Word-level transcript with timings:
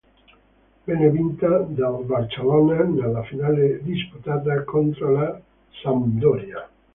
Venne 0.83 1.09
vinta 1.11 1.59
dal 1.59 2.03
Barcellona 2.05 2.85
nella 2.85 3.21
finale 3.21 3.83
disputata 3.83 4.63
contro 4.63 5.11
la 5.11 5.39
Sampdoria. 5.83 6.67